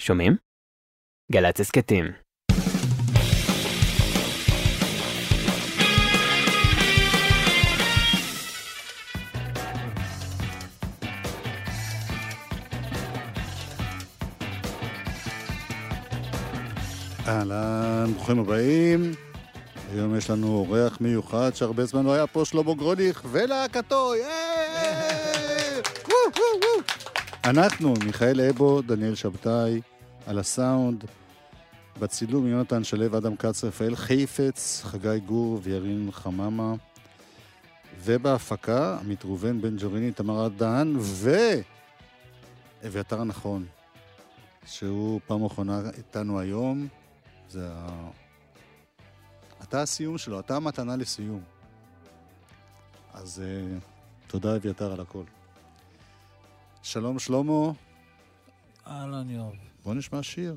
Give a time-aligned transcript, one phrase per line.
[0.00, 0.36] שומעים?
[1.32, 2.04] גל"צ הסכתים.
[17.28, 19.12] אהלן, ברוכים הבאים.
[19.92, 25.82] היום יש לנו אורח מיוחד שהרבה זמן לא היה פה, שלמה גרוניך ולהקתו, יאיי!
[27.44, 29.80] אנחנו, מיכאל אבו, דניאל שבתאי,
[30.26, 31.04] על הסאונד,
[32.00, 36.74] בצילום יונתן שלו, אדם כץ, רפאל חיפץ, חגי גור וירין חממה,
[38.04, 40.96] ובהפקה, עמית ראובן, בן ג'וריני, תמר דהן,
[42.82, 43.66] ואביתר הנכון,
[44.66, 46.88] שהוא פעם אחרונה איתנו היום.
[47.48, 48.10] זה ה...
[49.62, 51.40] אתה הסיום שלו, אתה המתנה לסיום.
[53.14, 53.82] אז uh,
[54.26, 55.24] תודה אביתר על הכל.
[56.82, 57.72] שלום שלמה,
[58.86, 59.52] אהלן יואב.
[59.84, 60.56] בוא נשמע שיר.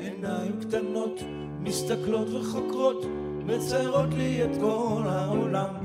[0.00, 1.20] עיניים קטנות
[1.60, 3.04] מסתכלות וחוקרות,
[3.46, 5.75] מציירות לי את כל העולם.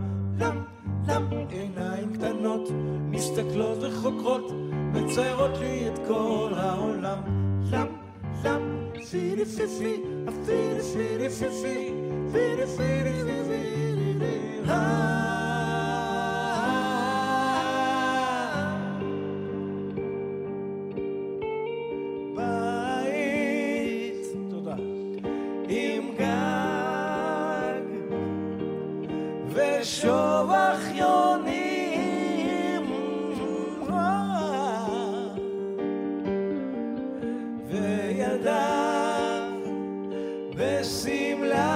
[40.56, 41.68] בשמלה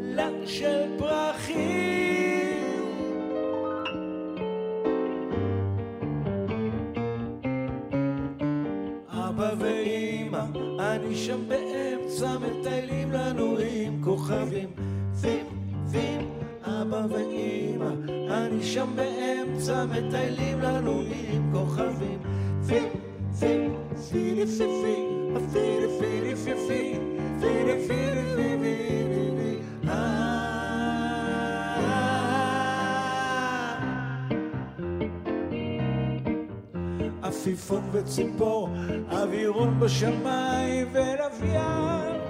[0.00, 1.86] לק של פרחים.
[9.08, 10.42] אבא ואימא,
[10.78, 14.68] אני שם באמצע, מטיילים לנו עם כוכבים.
[15.20, 15.46] וים,
[15.86, 16.30] וים,
[16.62, 17.90] אבא ואימא,
[18.30, 21.45] אני שם באמצע, מטיילים לנו עם
[39.96, 42.20] בשמיים ולוויין.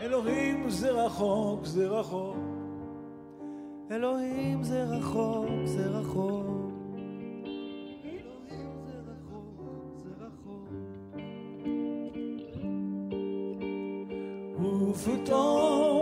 [0.00, 2.36] אלוהים זה רחוק, זה רחוק.
[3.90, 6.46] אלוהים זה רחוק, זה רחוק.
[14.60, 15.95] ופתאום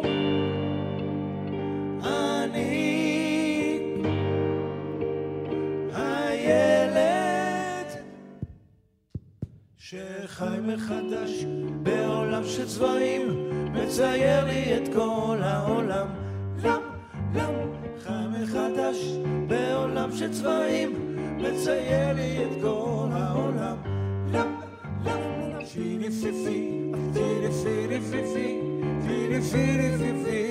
[10.67, 11.45] מחדש
[11.83, 16.07] בעולם של צבעים, מצייר לי את כל העולם.
[16.63, 16.81] לם,
[17.35, 17.55] לם,
[18.03, 18.97] חי מחדש
[19.49, 23.77] בעולם של צבעים, מצייר לי את כל העולם.
[24.33, 24.55] לם,
[25.05, 25.21] לם,
[25.75, 28.61] פילי פיפי, פילי פילי פיפי,
[29.07, 30.44] פילי פילי פיפי,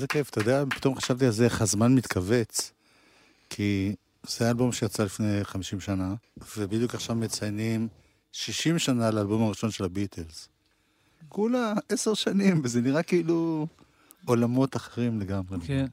[0.00, 2.72] איזה כיף, אתה יודע, פתאום חשבתי על זה, איך הזמן מתכווץ.
[3.50, 3.94] כי
[4.28, 6.14] זה אלבום שיצא לפני 50 שנה,
[6.56, 7.88] ובדיוק עכשיו מציינים
[8.32, 10.48] 60 שנה לאלבום הראשון של הביטלס.
[11.28, 13.66] כולה עשר שנים, וזה נראה כאילו
[14.24, 15.58] עולמות אחרים לגמרי.
[15.66, 15.86] כן.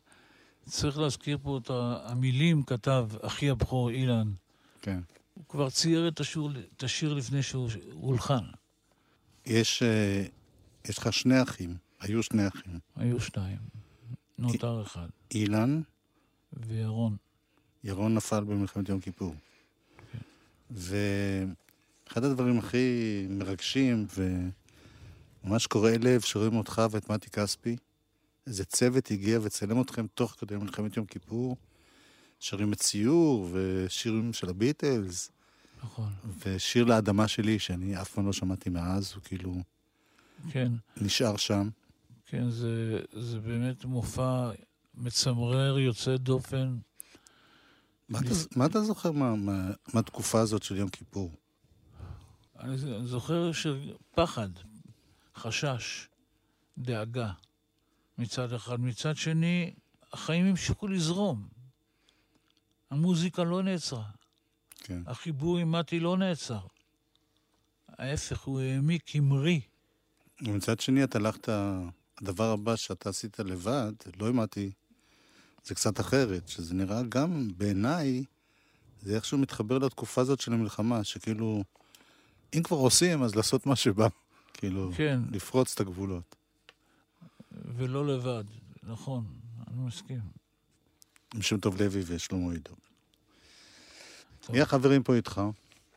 [0.65, 1.71] צריך להזכיר פה את
[2.05, 4.31] המילים כתב אחי הבכור אילן.
[4.81, 4.99] כן.
[5.33, 8.43] הוא כבר צייר את השיר, את השיר לפני שהוא הולחן.
[9.45, 10.25] יש, אה,
[10.89, 12.79] יש לך שני אחים, היו שני אחים.
[12.95, 13.76] היו שניים.
[14.39, 15.07] נותר אחד.
[15.31, 15.81] אילן,
[16.53, 17.17] וירון.
[17.83, 19.35] ירון נפל במלחמת יום כיפור.
[20.71, 24.07] ואחד הדברים הכי מרגשים
[25.43, 27.75] וממש קורעי לב שרואים אותך ואת מתי כספי,
[28.47, 31.57] איזה צוות הגיע וצלם אתכם תוך כדי מלחמת יום כיפור,
[32.39, 35.31] שרים את ציור ושירים של הביטלס,
[35.83, 36.09] נכון.
[36.45, 39.55] ושיר לאדמה שלי, שאני אף פעם לא שמעתי מאז, הוא כאילו
[40.51, 41.69] כן, נשאר שם.
[42.27, 44.51] כן, זה, זה באמת מופע
[44.95, 46.77] מצמרר, יוצא דופן.
[48.09, 51.31] מה אתה, מה אתה זוכר מה- מה- מהתקופה הזאת של יום כיפור?
[52.59, 54.49] אני אני זוכר שפחד,
[55.35, 56.07] חשש,
[56.77, 57.31] דאגה
[58.17, 58.79] מצד אחד.
[58.79, 59.73] מצד שני,
[60.13, 61.47] החיים המשיכו לזרום.
[62.89, 64.09] המוזיקה לא נעצרה.
[64.75, 65.01] כן.
[65.05, 66.59] החיבור עם מתי לא נעצר.
[67.89, 69.59] ההפך, הוא העמיק, המריא.
[70.41, 71.49] ומצד שני, אתה הלכת,
[72.21, 74.71] הדבר הבא שאתה עשית לבד, לא אמרתי,
[75.65, 78.23] זה קצת אחרת, שזה נראה גם בעיניי,
[79.01, 81.63] זה איכשהו מתחבר לתקופה הזאת של המלחמה, שכאילו,
[82.57, 84.07] אם כבר עושים, אז לעשות מה שבא.
[84.53, 85.19] כאילו, כן.
[85.31, 86.35] לפרוץ את הגבולות.
[87.75, 88.43] ולא לבד.
[88.83, 89.25] נכון,
[89.67, 90.19] אני מסכים.
[91.35, 92.71] עם שם טוב לוי ושלמה עידו.
[94.49, 95.41] מי החברים פה איתך?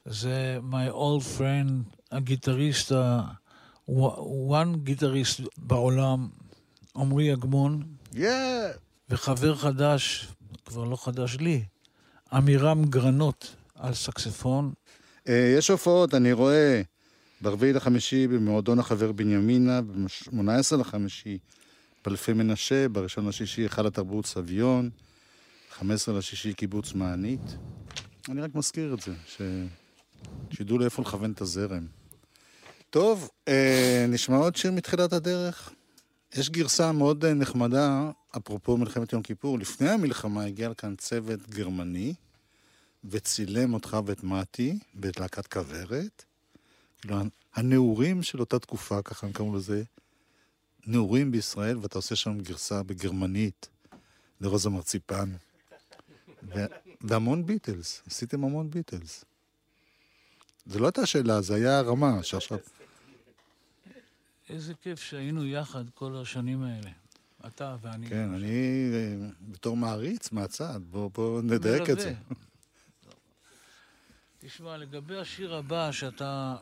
[0.04, 3.22] זה my old friend, הגיטריסט, ה-
[4.50, 6.28] one גיטריסט בעולם,
[6.96, 7.82] עמרי אגמון,
[8.14, 8.70] יאה!
[9.08, 10.28] וחבר חדש,
[10.64, 11.62] כבר לא חדש לי,
[12.32, 14.72] עמירם גרנות על סקספון.
[15.28, 16.82] אה, יש הופעות, אני רואה,
[17.40, 21.38] ברביעי לחמישי במועדון החבר בנימינה, ב-18 לחמישי
[22.04, 24.90] באלפי מנשה, בראשון לשישי היכל התרבות סביון,
[25.70, 27.56] 15 לשישי קיבוץ מענית.
[28.28, 29.42] אני רק מזכיר את זה, ש...
[30.50, 31.99] שידעו לאיפה לכוון את הזרם.
[32.90, 35.72] טוב, אה, נשמע עוד שיר מתחילת הדרך.
[36.34, 39.58] יש גרסה מאוד אה, נחמדה, אפרופו מלחמת יום כיפור.
[39.58, 42.14] לפני המלחמה הגיע לכאן צוות גרמני,
[43.04, 46.24] וצילם אותך ואת מתי, ואת להקת כוורת.
[47.00, 47.16] כאילו,
[47.54, 49.82] הנעורים של אותה תקופה, ככה הם קראו לזה,
[50.86, 53.68] נעורים בישראל, ואתה עושה שם גרסה בגרמנית
[54.40, 55.32] לרוזה מרציפן.
[56.42, 56.66] ו-
[57.00, 59.24] והמון ביטלס, עשיתם המון ביטלס.
[60.66, 62.58] זו לא הייתה שאלה, זה היה הרמה, שעכשיו...
[64.50, 66.90] איזה כיף שהיינו יחד כל השנים האלה.
[67.46, 68.08] אתה ואני.
[68.08, 72.14] כן, אני אה, בתור מעריץ מהצד, בוא, בוא נדייק את זה.
[74.40, 76.56] תשמע, לגבי השיר הבא שאתה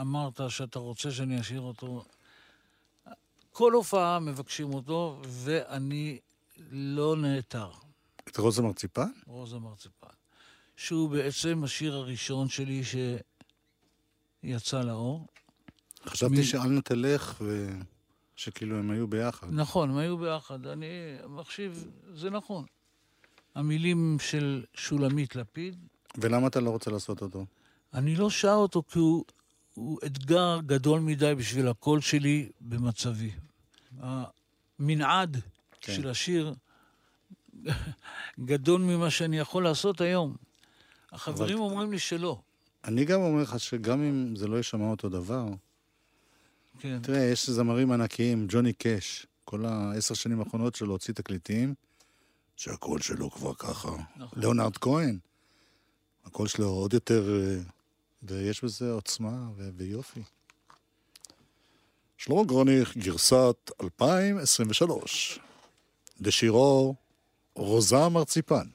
[0.00, 2.04] אמרת שאתה רוצה שאני אשאיר אותו,
[3.52, 6.18] כל הופעה מבקשים אותו, ואני
[6.70, 7.70] לא נעתר.
[8.28, 9.10] את רוזה מרציפן?
[9.26, 10.06] רוזה מרציפן.
[10.76, 12.82] שהוא בעצם השיר הראשון שלי
[14.44, 15.26] שיצא לאור.
[16.06, 17.42] חשבתי מי- שאל תלך,
[18.36, 19.46] ושכאילו הם היו ביחד.
[19.50, 20.66] נכון, הם היו ביחד.
[20.66, 20.86] אני
[21.28, 22.64] מחשיב, זה נכון.
[23.54, 25.76] המילים של שולמית לפיד,
[26.18, 27.46] ולמה אתה לא רוצה לעשות אותו?
[27.94, 29.24] אני לא שר אותו כי הוא,
[29.74, 33.30] הוא אתגר גדול מדי בשביל הקול שלי במצבי.
[34.00, 35.36] המנעד.
[35.82, 35.92] כן.
[35.94, 36.54] של השיר
[38.40, 40.36] גדול ממה שאני יכול לעשות היום.
[41.12, 42.40] החברים אבל- אומרים לי שלא.
[42.84, 45.44] אני גם אומר לך שגם אם זה לא יישמע אותו דבר,
[46.80, 51.74] כן, תראה, יש זמרים ענקיים, ג'וני קאש, כל העשר שנים האחרונות שלו הוציא תקליטים,
[52.56, 53.96] שהקול שלו כבר ככה.
[54.16, 54.38] נכון.
[54.40, 55.18] ליאונרד כהן,
[56.24, 57.58] הקול שלו עוד יותר, אה,
[58.22, 60.22] ויש בזה עוצמה ו- ויופי.
[62.18, 65.38] שלמה גרוניך, גרסת 2023,
[66.20, 66.94] לשירו
[67.54, 68.66] רוזה מרציפן.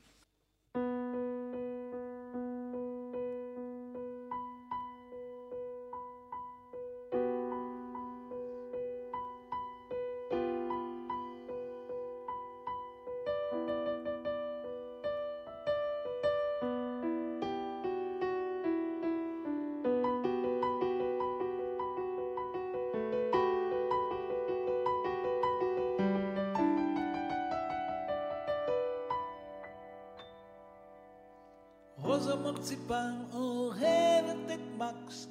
[32.15, 35.27] רוזה מרציפן אוהבת את מקס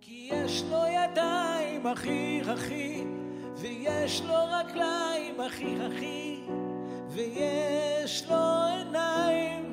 [0.00, 3.04] כי יש לו ידיים הכי הכי
[3.56, 6.40] ויש לו רגליים הכי הכי
[7.08, 9.69] ויש לו עיניים,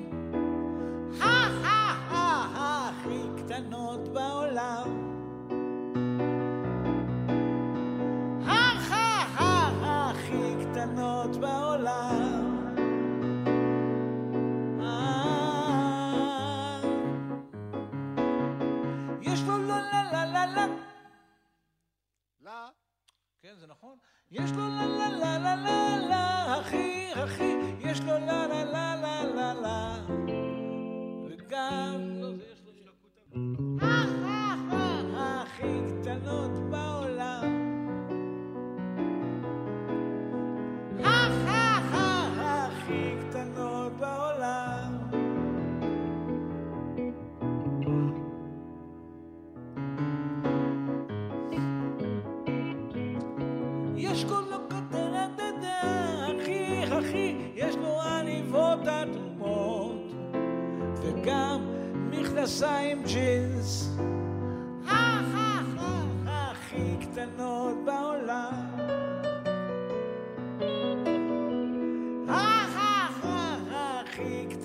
[24.32, 24.67] יש לו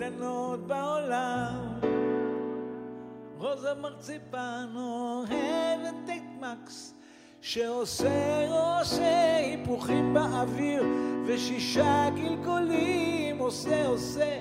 [0.03, 1.81] קטנות בעולם.
[3.39, 6.95] רוזה מרציפן אוהבת את מקס
[7.41, 10.85] שעושה עושה היפוכים באוויר
[11.27, 14.39] ושישה גלגולים עושה עושה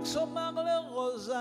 [0.00, 1.34] מקס אומר לרוזה,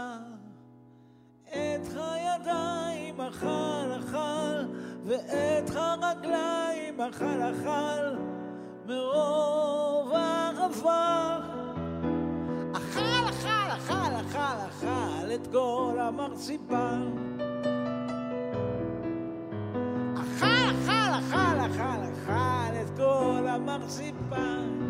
[1.47, 4.65] את הידיים אכל אכל,
[5.05, 8.15] ואת הרגליים אכל אכל,
[8.85, 11.39] מרוב אהבה.
[12.73, 12.99] אכל,
[13.29, 17.11] אכל, אכל, אכל, אכל את כל המרציפן.
[20.15, 24.87] אכל, אכל, אכל, אכל, אכל את כל המרציפן.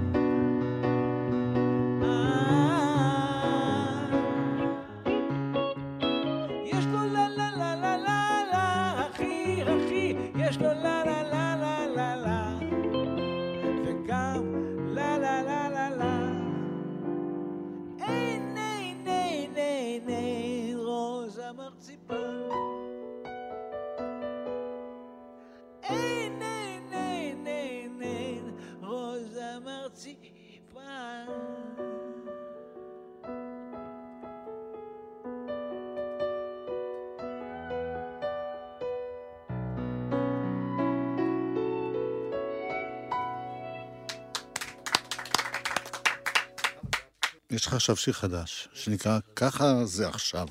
[47.57, 50.47] יש לך עכשיו שיר חדש, שנקרא "ככה זה עכשיו".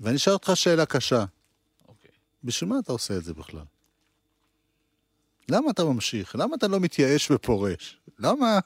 [0.00, 1.24] ואני אשאל אותך שאלה קשה.
[1.88, 2.10] אוקיי.
[2.44, 3.64] בשביל מה אתה עושה את זה בכלל?
[5.48, 6.36] למה אתה ממשיך?
[6.36, 7.98] למה אתה לא מתייאש ופורש?
[8.18, 8.58] למה...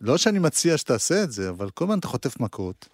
[0.00, 2.88] לא שאני מציע שתעשה את זה, אבל כל הזמן אתה חוטף מכות,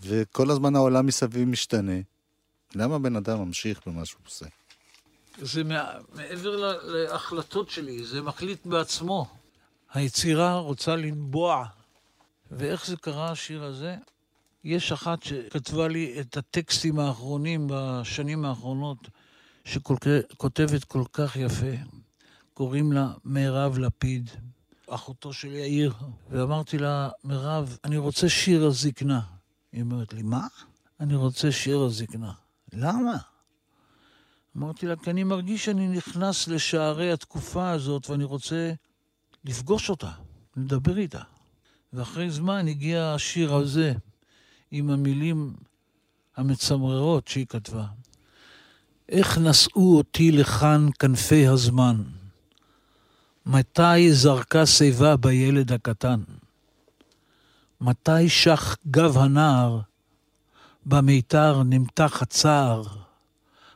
[0.00, 2.00] וכל הזמן העולם מסביב משתנה.
[2.74, 4.46] למה בן אדם ממשיך במה שהוא עושה?
[5.38, 5.84] זה מע...
[6.12, 9.26] מעבר להחלטות שלי, זה מחליט בעצמו.
[9.94, 11.66] היצירה רוצה לנבוע.
[12.50, 13.96] ואיך זה קרה, השיר הזה?
[14.64, 19.08] יש אחת שכתבה לי את הטקסטים האחרונים בשנים האחרונות,
[19.64, 21.72] שכותבת כל כך יפה.
[22.54, 24.30] קוראים לה מירב לפיד,
[24.88, 25.94] אחותו של יאיר.
[26.30, 29.20] ואמרתי לה, מירב, אני רוצה שיר הזקנה.
[29.72, 30.46] היא אומרת לי, מה?
[31.00, 32.32] אני רוצה שיר הזקנה.
[32.72, 33.16] למה?
[34.56, 38.72] אמרתי לה, כי אני מרגיש שאני נכנס לשערי התקופה הזאת ואני רוצה
[39.44, 40.10] לפגוש אותה,
[40.56, 41.22] לדבר איתה.
[41.92, 43.92] ואחרי זמן הגיע השיר הזה,
[44.70, 45.54] עם המילים
[46.36, 47.86] המצמררות שהיא כתבה.
[49.08, 52.02] איך נשאו אותי לכאן כנפי הזמן?
[53.46, 56.20] מתי זרקה שיבה בילד הקטן?
[57.80, 59.80] מתי שח גב הנער?
[60.86, 62.82] במיתר נמתח הצער,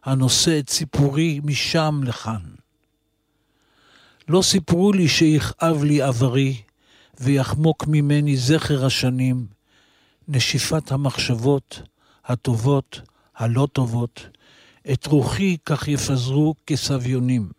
[0.05, 2.41] הנושא את סיפורי משם לכאן.
[4.29, 6.63] לא סיפרו לי שיכאב לי עברי,
[7.21, 9.47] ויחמוק ממני זכר השנים,
[10.29, 11.83] נשיפת המחשבות,
[12.25, 13.01] הטובות,
[13.37, 14.27] הלא טובות,
[14.93, 17.51] את רוחי כך יפזרו כסביונים.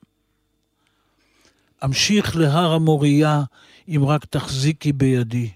[1.85, 3.43] אמשיך להר המוריה,
[3.87, 5.49] אם רק תחזיקי בידי.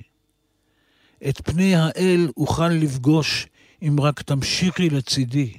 [1.30, 3.48] את פני האל אוכל לפגוש,
[3.82, 5.54] אם רק תמשיכי לצידי.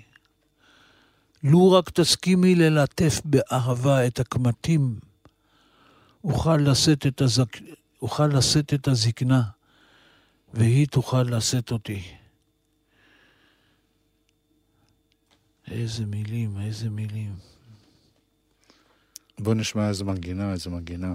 [1.42, 4.98] לו רק תסכימי ללטף באהבה את הקמטים,
[6.24, 7.58] אוכל לשאת את, הזק...
[8.02, 9.42] אוכל לשאת את הזקנה,
[10.54, 12.02] והיא תוכל לשאת אותי.
[15.70, 17.34] איזה מילים, איזה מילים.
[19.38, 21.14] בוא נשמע איזה מנגינה, איזה מנגינה.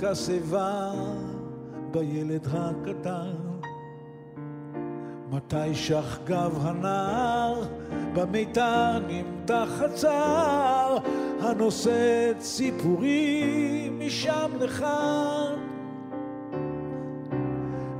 [0.00, 0.90] זרקה שיבה
[1.90, 3.34] בילד הקטן,
[5.30, 7.62] מתי שח גב הנער,
[8.14, 10.96] במיתר נמתח הצער,
[11.40, 15.54] הנושא את סיפורי משם לכאן.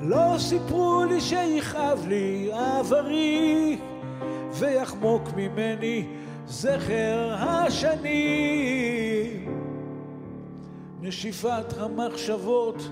[0.00, 3.78] לא סיפרו לי שיכאב לי עברי
[4.52, 6.06] ויחמוק ממני
[6.46, 9.05] זכר השנים.
[11.06, 12.90] נשיפת המחשבות,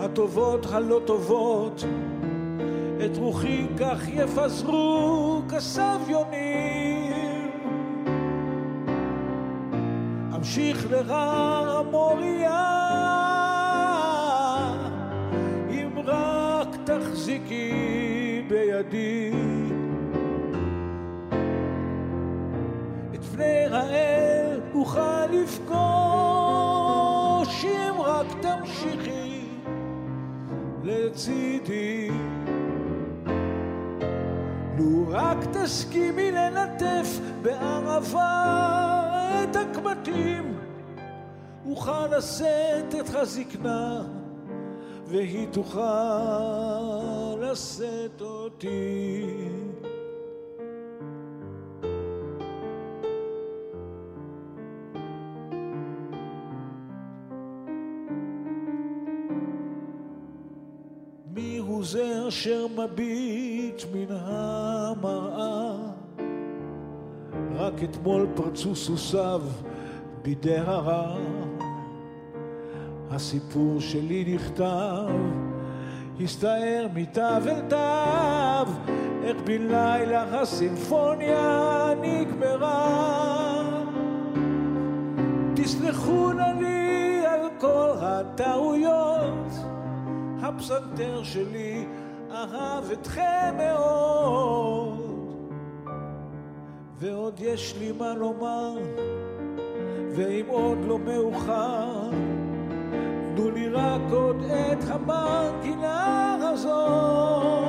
[0.00, 1.84] הטובות הלא טובות,
[3.04, 7.50] את רוחי כך יפזרו כסביונים.
[10.36, 12.64] אמשיך לרר המוריה,
[15.70, 17.72] אם רק תחזיקי
[18.48, 19.32] בידי.
[23.34, 25.58] פני האל אוכל רק
[28.82, 29.44] תמשיכי
[30.82, 32.10] לצידי.
[34.78, 38.44] לו רק תסכימי ללטף בערבה
[39.42, 40.58] את הקמטים,
[41.66, 44.02] אוכל לשאת את הזקנה
[45.06, 45.80] והיא תוכל
[47.40, 49.61] לשאת אותי.
[62.28, 65.72] אשר מביט מן המראה.
[67.56, 69.42] רק אתמול פרצו סוסיו
[70.22, 71.16] בידי הרע.
[73.10, 75.08] הסיפור שלי נכתב,
[76.20, 78.72] הסתער מתו אל תו,
[79.24, 83.62] איך בן לילה הסימפוניה נגמרה.
[85.54, 89.52] תסלחו נא לי על כל הטעויות.
[90.42, 91.84] הפסנתר שלי
[92.32, 94.32] אהב אתכם מאוד.
[97.02, 98.74] ועוד יש לי מה לומר
[100.10, 102.10] ואם עוד לא מאוחר
[103.36, 107.61] תנו לי רק עוד את המנגינה הזאת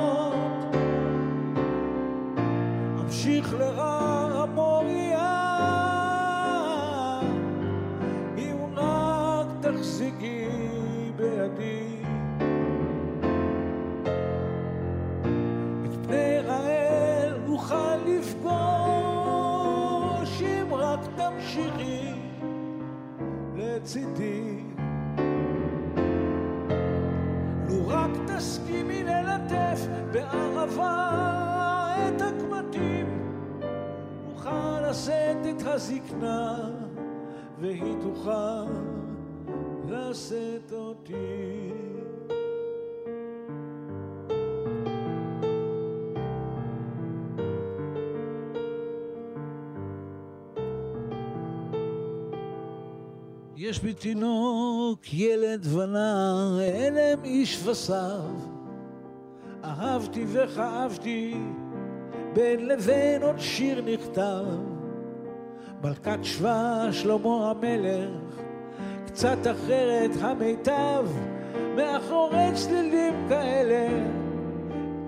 [23.84, 24.56] לצידי.
[27.68, 29.80] לו רק תסכימי ללטף
[30.12, 31.16] בערבה
[32.08, 33.06] את הקמטים,
[34.32, 36.70] אוכל לשאת את הזקנה
[37.60, 38.64] והיא תוכל
[39.88, 41.73] לשאת אותי.
[53.68, 58.34] יש בי תינוק, ילד ונער, הלם איש וסב.
[59.64, 61.34] אהבתי וכאבתי
[62.34, 64.44] בין לבין עוד שיר נכתב.
[65.82, 68.42] מלכת שבא שלמה המלך,
[69.06, 71.06] קצת אחרת המיטב,
[71.76, 73.88] מאחורי צלילים כאלה,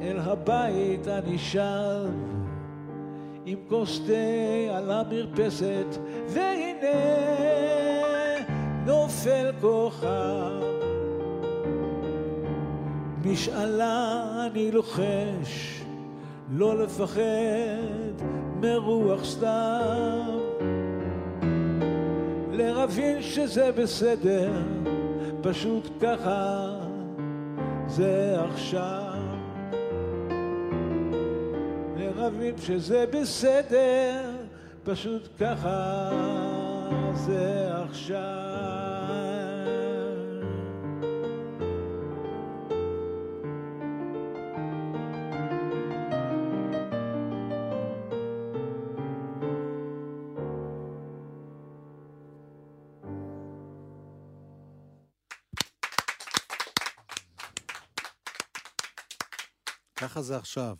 [0.02, 2.10] אל הבית אני שב.
[3.46, 7.65] עם כוס תה על המרפסת, והנה
[9.26, 10.62] נופל כוכב.
[13.24, 15.82] משאלה אני לוחש,
[16.52, 18.24] לא לפחד
[18.60, 20.38] מרוח סתם.
[22.52, 24.52] להבין שזה בסדר,
[25.42, 26.70] פשוט ככה
[27.86, 29.12] זה עכשיו.
[31.96, 34.30] להבין שזה בסדר,
[34.84, 36.10] פשוט ככה
[37.14, 38.45] זה עכשיו.
[60.16, 60.76] ככה זה עכשיו.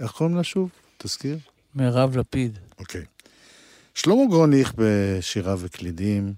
[0.00, 0.70] איך קוראים לה שוב?
[0.98, 1.38] תזכיר.
[1.74, 2.58] מירב לפיד.
[2.78, 3.04] אוקיי.
[3.94, 6.34] שלמה גרוניך בשירה וקלידים,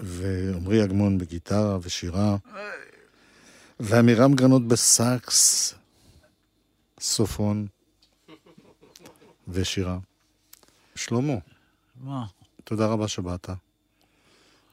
[0.00, 2.36] ועמרי אגמון בגיטרה ושירה,
[3.80, 5.74] ועמירם גרנות בסאקס,
[7.00, 7.66] סופון
[9.48, 9.98] ושירה.
[10.94, 11.34] שלמה,
[12.00, 12.26] מה?
[12.64, 13.50] תודה רבה שבאת.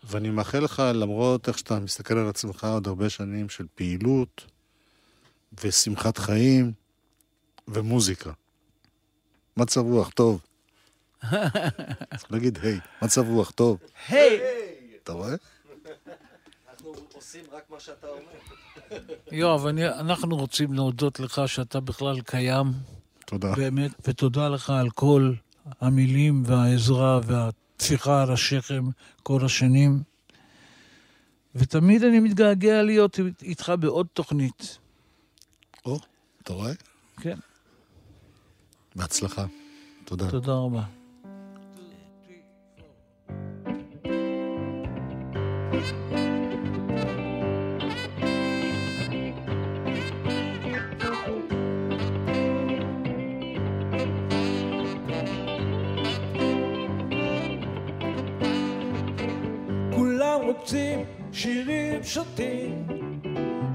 [0.04, 4.46] ואני מאחל לך, למרות איך שאתה מסתכל על עצמך עוד הרבה שנים של פעילות
[5.64, 6.72] ושמחת חיים
[7.68, 8.32] ומוזיקה.
[9.58, 10.42] מצב רוח טוב.
[11.22, 13.78] צריך להגיד היי, מצב רוח טוב.
[14.08, 14.40] היי!
[15.04, 15.36] אתה רואה?
[16.72, 18.32] אנחנו עושים רק מה שאתה אומר.
[19.32, 19.66] יואב,
[20.00, 22.66] אנחנו רוצים להודות לך שאתה בכלל קיים,
[23.26, 23.56] תודה.
[23.56, 25.34] באמת, ותודה לך על כל
[25.82, 28.84] המילים והעזרה והטפיחה על השכם
[29.24, 30.04] כל השנים.
[31.56, 34.78] ותמיד אני מתגעגע להיות איתך בעוד תוכנית.
[35.90, 36.00] או,
[36.44, 36.72] אתה רואה?
[37.22, 37.38] כן,
[38.96, 39.46] בהצלחה.
[40.06, 40.32] תודה.
[40.32, 40.84] תודה רבה.
[60.60, 62.86] רוצים שירים שוטים,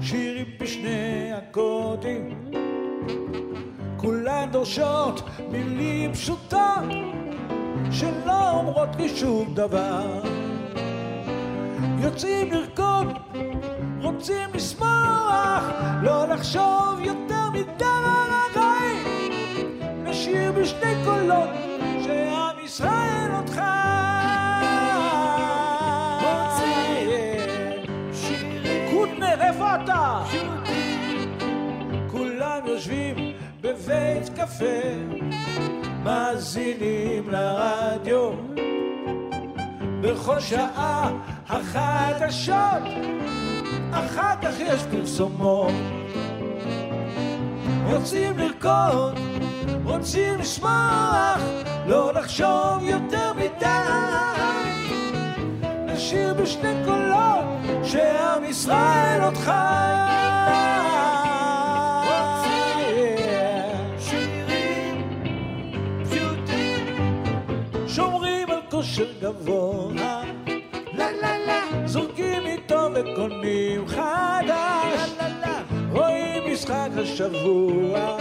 [0.05, 2.51] שירים בשני הקודים.
[3.97, 6.85] כולן דורשות מילים פשוטות,
[7.91, 10.21] שלא אומרות לי שום דבר.
[11.99, 13.07] יוצאים לרקוד,
[14.01, 15.63] רוצים לשמוח,
[16.01, 19.79] לא לחשוב יותר מדי על החיים.
[20.03, 21.49] נשיר בשני קולות,
[33.85, 34.81] בבית קפה,
[36.03, 38.31] מאזינים לרדיו.
[40.01, 41.11] בכל שעה
[41.49, 42.83] החדשות,
[43.91, 45.73] אחר כך יש פרסומות.
[47.85, 49.19] רוצים לרקוד,
[49.83, 51.39] רוצים לשמוח,
[51.87, 53.65] לא לחשוב יותר מדי.
[55.85, 57.45] נשיר בשני קולות,
[57.83, 59.51] שעם ישראל אותך.
[60.45, 60.84] שומרים
[68.95, 70.23] כושר גבוה,
[70.93, 78.17] לה לה לה, זורקים איתו וקונים חדש, לה לה לה, רואים משחק השבוע,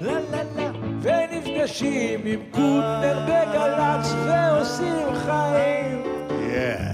[0.00, 0.70] לה לה לה,
[1.00, 6.02] ונפגשים עם קוטנר בגל"צ ועושים חיים.
[6.28, 6.89] Yeah.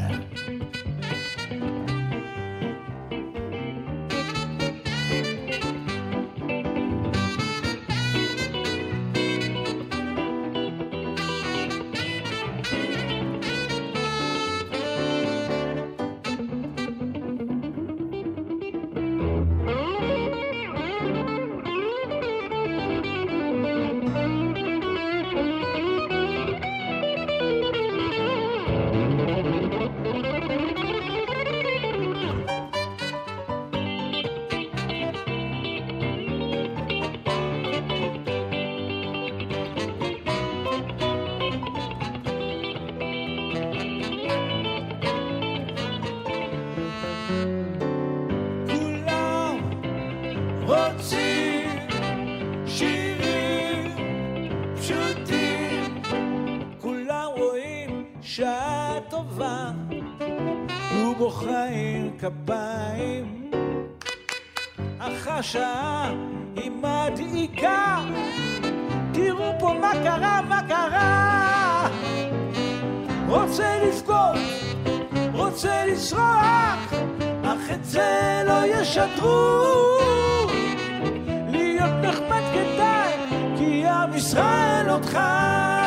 [62.27, 63.51] כפיים.
[64.99, 66.13] אך השעה
[66.57, 68.01] היא מדאיגה,
[69.13, 71.89] תראו פה מה קרה, מה קרה.
[73.29, 74.37] רוצה לבכות,
[75.33, 76.93] רוצה לצרוח,
[77.45, 79.67] אך את זה לא ישדרו.
[81.49, 83.13] להיות נחמד כדאי,
[83.59, 85.86] כי עם ישראל חי.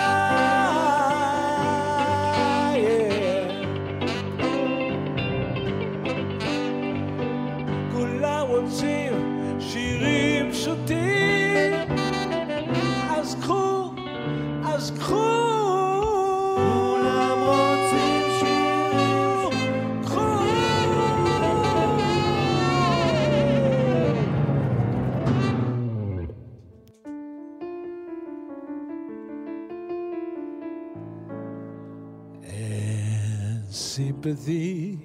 [34.21, 34.99] Sympathy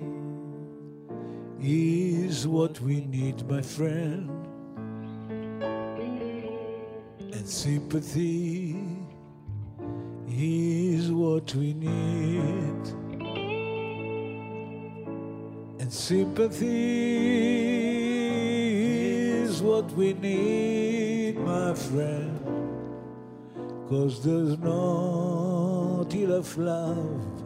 [1.61, 4.29] is what we need, my friend.
[7.33, 8.77] And sympathy
[10.27, 12.89] is what we need.
[15.79, 16.67] And sympathy
[19.45, 22.41] is what we need, my friend.
[23.89, 27.44] Cause there's not enough love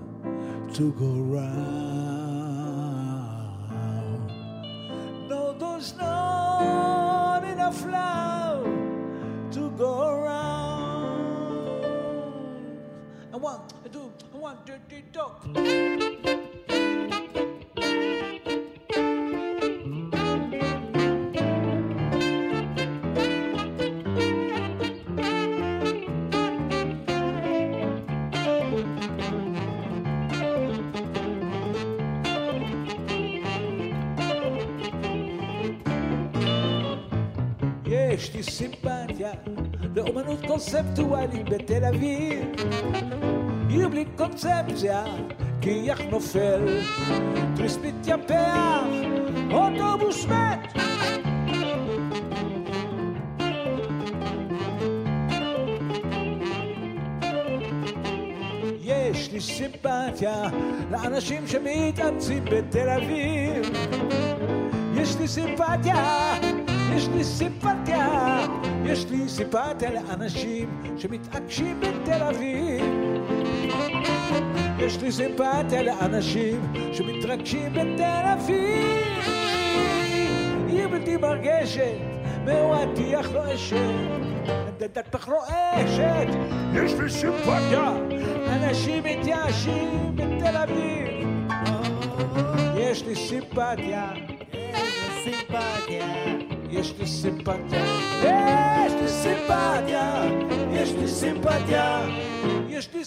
[0.79, 1.59] to go round.
[5.29, 8.65] No, there's not enough love
[9.51, 11.19] to go round.
[13.33, 16.18] I want to do, I want to do, do.
[38.19, 39.33] יש לי סימפתיה
[39.97, 42.45] לאומנות קונספטואלית בתל אביב.
[43.69, 45.05] עיר בלי קונספציה,
[45.61, 46.81] קיח נופל,
[47.57, 48.83] טריסט מתייפח,
[49.53, 50.73] אוטובוס מת.
[58.83, 60.43] יש לי סימפתיה
[60.91, 63.71] לאנשים שמתאמצים בתל אביב.
[64.95, 66.35] יש לי סימפתיה,
[66.99, 68.39] יש לי סימפתיה,
[68.85, 72.85] יש לי סימפתיה לאנשים שמתעקשים בתל אביב.
[74.79, 79.25] יש לי סימפתיה לאנשים שמתרגשים בתל אביב.
[80.69, 81.99] עיר בלתי מרגשת,
[82.45, 83.77] מהוואטיח רועשת,
[84.79, 86.29] דדת פח רועשת.
[86.75, 87.93] יש לי סימפתיה,
[88.49, 91.09] אנשים מתייאשים בתל אביב.
[92.77, 94.13] יש לי סימפתיה.
[94.53, 96.07] יש לי סימפתיה,
[96.71, 97.85] יש לי סימפתיה,
[100.73, 102.07] יש לי סימפתיה,
[102.69, 103.05] יש לי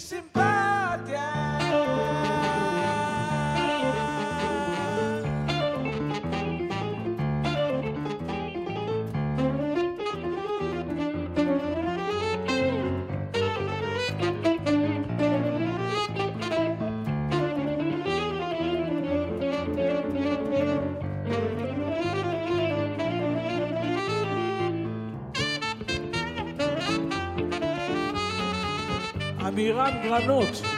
[30.11, 30.27] סימפתיה.
[30.27, 30.70] עמירם גרנות,